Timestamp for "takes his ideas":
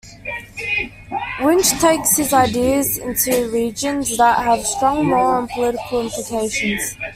1.79-2.97